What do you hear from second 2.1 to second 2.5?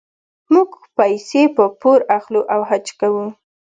اخلو